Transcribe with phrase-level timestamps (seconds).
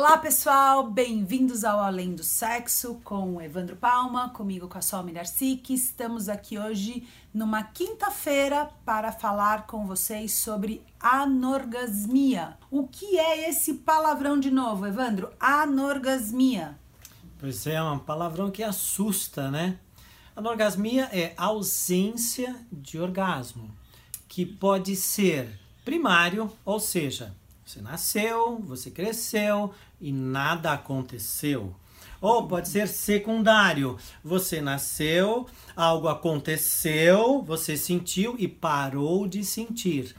[0.00, 5.74] Olá pessoal, bem-vindos ao Além do Sexo com Evandro Palma, comigo com a mulher Sikh.
[5.74, 12.56] Estamos aqui hoje numa quinta-feira para falar com vocês sobre anorgasmia.
[12.70, 15.30] O que é esse palavrão de novo, Evandro?
[15.38, 16.78] Anorgasmia.
[17.38, 19.78] Pois é, é um palavrão que assusta, né?
[20.34, 23.70] Anorgasmia é ausência de orgasmo,
[24.26, 27.36] que pode ser primário, ou seja,
[27.70, 31.72] você nasceu, você cresceu e nada aconteceu.
[32.20, 33.96] Ou pode ser secundário.
[34.24, 40.16] Você nasceu, algo aconteceu, você sentiu e parou de sentir.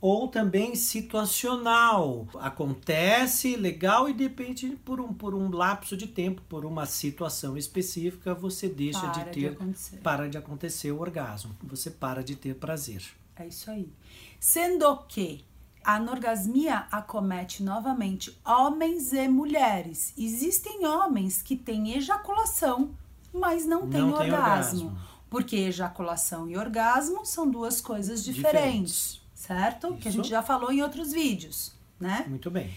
[0.00, 2.26] Ou também situacional.
[2.36, 8.32] Acontece, legal, e depende por um, por um lapso de tempo, por uma situação específica,
[8.34, 9.46] você deixa Para de de ter.
[9.52, 9.96] acontecer.
[9.98, 11.54] para de acontecer o orgasmo.
[11.64, 13.02] Você para de ter prazer.
[13.36, 13.92] É isso aí.
[14.40, 15.44] Sendo que
[15.84, 20.12] a anorgasmia acomete novamente homens e mulheres.
[20.16, 22.90] Existem homens que têm ejaculação,
[23.32, 24.86] mas não têm Não tem orgasmo.
[24.88, 24.98] orgasmo.
[25.30, 29.20] Porque ejaculação e orgasmo são duas coisas diferentes, Diferentes.
[29.34, 29.94] certo?
[29.96, 30.18] Que a Isso.
[30.18, 32.26] gente já falou em outros vídeos, né?
[32.28, 32.70] Muito bem.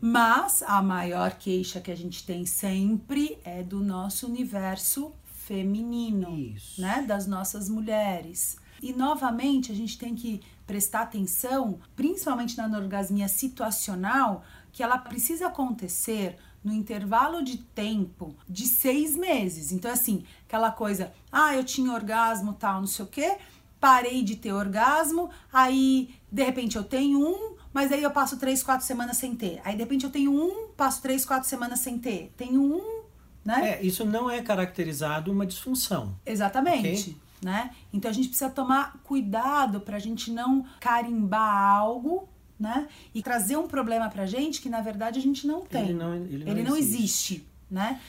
[0.00, 6.80] Mas a maior queixa que a gente tem sempre é do nosso universo feminino, Isso.
[6.80, 7.02] né?
[7.08, 8.58] Das nossas mulheres.
[8.82, 15.46] E novamente a gente tem que prestar atenção, principalmente na anorgasmia situacional, que ela precisa
[15.46, 19.70] acontecer no intervalo de tempo de seis meses.
[19.70, 23.36] Então, assim, aquela coisa, ah, eu tinha orgasmo, tal, não sei o quê,
[23.78, 28.62] parei de ter orgasmo, aí de repente eu tenho um, mas aí eu passo três,
[28.62, 29.60] quatro semanas sem ter.
[29.62, 32.32] Aí de repente eu tenho um, passo três, quatro semanas sem ter.
[32.34, 33.02] Tenho um,
[33.44, 33.72] né?
[33.72, 36.18] É, isso não é caracterizado uma disfunção.
[36.24, 37.10] Exatamente.
[37.10, 37.23] Ok.
[37.44, 37.72] Né?
[37.92, 42.26] Então a gente precisa tomar cuidado para a gente não carimbar algo,
[42.58, 42.88] né?
[43.14, 45.82] E trazer um problema pra gente que na verdade a gente não tem.
[45.84, 47.34] Ele não- ele não não existe.
[47.34, 48.00] existe, né?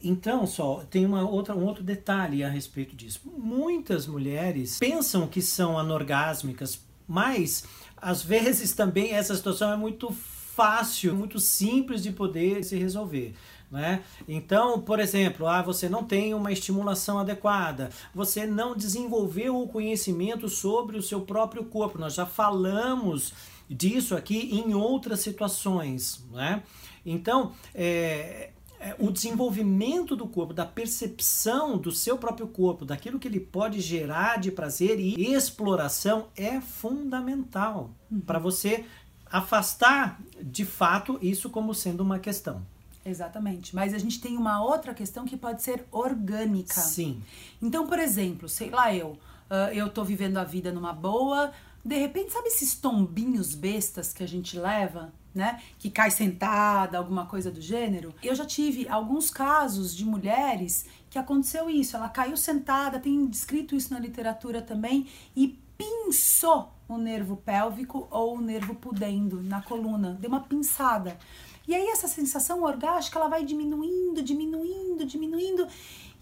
[0.00, 3.20] Então, só tem uma outra, um outro detalhe a respeito disso.
[3.36, 7.64] Muitas mulheres pensam que são anorgásmicas, mas
[7.96, 10.14] às vezes também essa situação é muito
[10.54, 13.34] fácil, muito simples de poder se resolver.
[13.70, 14.04] Né?
[14.28, 20.48] Então, por exemplo, ah, você não tem uma estimulação adequada, você não desenvolveu o conhecimento
[20.48, 21.98] sobre o seu próprio corpo.
[21.98, 23.32] Nós já falamos
[23.68, 26.24] disso aqui em outras situações.
[26.30, 26.62] Né?
[27.04, 28.50] Então, é,
[28.84, 33.80] é, o desenvolvimento do corpo, da percepção do seu próprio corpo, daquilo que ele pode
[33.80, 37.90] gerar de prazer e exploração é fundamental
[38.26, 38.84] para você
[39.34, 42.64] afastar de fato isso como sendo uma questão.
[43.04, 43.74] Exatamente.
[43.74, 46.80] Mas a gente tem uma outra questão que pode ser orgânica.
[46.80, 47.20] Sim.
[47.60, 49.18] Então, por exemplo, sei lá eu,
[49.50, 51.52] ah, eu tô vivendo a vida numa boa,
[51.84, 55.60] de repente, sabe esses tombinhos bestas que a gente leva, né?
[55.78, 58.14] Que cai sentada, alguma coisa do gênero?
[58.22, 61.96] Eu já tive alguns casos de mulheres que aconteceu isso.
[61.96, 68.36] Ela caiu sentada, tem descrito isso na literatura também, e pinçou o nervo pélvico ou
[68.36, 71.18] o nervo pudendo na coluna, deu uma pinçada.
[71.66, 75.66] E aí essa sensação orgástica ela vai diminuindo, diminuindo, diminuindo,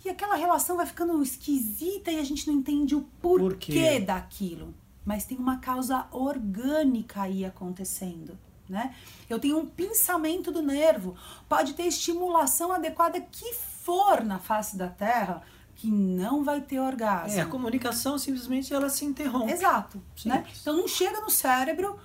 [0.05, 4.01] e aquela relação vai ficando esquisita e a gente não entende o porquê, Por quê?
[4.01, 4.75] daquilo.
[5.05, 8.39] Mas tem uma causa orgânica aí acontecendo.
[8.69, 8.95] Né?
[9.29, 11.17] Eu tenho um pinçamento do nervo,
[11.49, 15.43] pode ter estimulação adequada que for na face da Terra,
[15.75, 17.39] que não vai ter orgasmo.
[17.39, 19.53] É, a comunicação simplesmente ela se interrompe.
[19.53, 20.01] Exato.
[20.25, 20.45] Né?
[20.61, 21.99] Então não chega no cérebro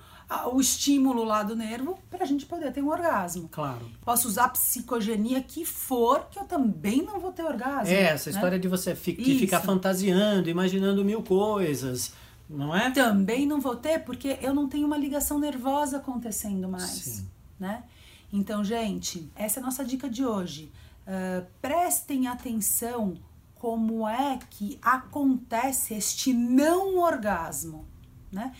[0.52, 3.48] o estímulo lá do nervo para a gente poder ter um orgasmo.
[3.48, 3.88] Claro.
[4.04, 7.94] Posso usar a psicogenia que for, que eu também não vou ter orgasmo.
[7.94, 8.36] É, essa né?
[8.36, 12.12] história de você fi- de ficar fantasiando, imaginando mil coisas,
[12.48, 12.90] não é?
[12.90, 16.90] Também não vou ter porque eu não tenho uma ligação nervosa acontecendo mais.
[16.90, 17.28] Sim.
[17.58, 17.84] Né?
[18.30, 20.70] Então, gente, essa é a nossa dica de hoje.
[21.06, 23.14] Ah, prestem atenção
[23.58, 27.86] como é que acontece este não orgasmo,
[28.30, 28.54] né?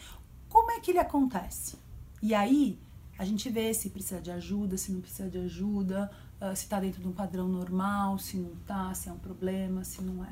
[0.49, 1.79] Como é que ele acontece?
[2.23, 2.79] E aí
[3.19, 6.11] a gente vê se precisa de ajuda, se não precisa de ajuda,
[6.41, 9.83] ah, se tá dentro de um padrão normal, se não tá, se é um problema,
[9.85, 10.25] se não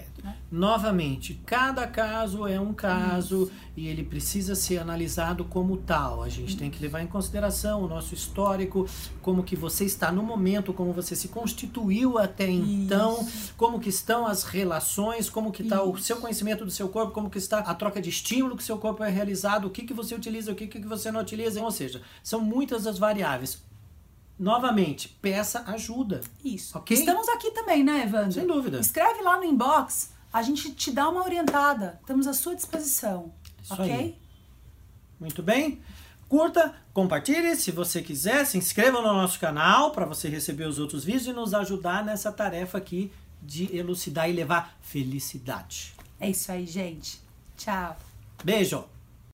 [0.00, 0.34] é.
[0.50, 3.52] Novamente, cada caso é um caso Isso.
[3.76, 6.22] e ele precisa ser analisado como tal.
[6.22, 6.58] A gente Isso.
[6.58, 8.86] tem que levar em consideração o nosso histórico,
[9.22, 13.54] como que você está no momento, como você se constituiu até então, Isso.
[13.56, 17.30] como que estão as relações, como que está o seu conhecimento do seu corpo, como
[17.30, 20.14] que está a troca de estímulo que seu corpo é realizado, o que que você
[20.14, 21.62] utiliza, o que que você não utiliza.
[21.62, 23.65] Ou seja, são muitas as variáveis.
[24.38, 26.20] Novamente, peça ajuda.
[26.44, 26.76] Isso.
[26.78, 26.96] Okay?
[26.96, 28.32] Estamos aqui também, né, Evandro?
[28.32, 28.78] Sem dúvida.
[28.78, 31.98] Escreve lá no inbox a gente te dá uma orientada.
[32.02, 33.32] Estamos à sua disposição.
[33.62, 33.90] Isso ok?
[33.90, 34.18] Aí.
[35.18, 35.80] Muito bem.
[36.28, 41.04] Curta, compartilhe, se você quiser, se inscreva no nosso canal para você receber os outros
[41.04, 43.10] vídeos e nos ajudar nessa tarefa aqui
[43.40, 45.94] de elucidar e levar felicidade.
[46.20, 47.18] É isso aí, gente.
[47.56, 47.96] Tchau.
[48.44, 48.95] Beijo.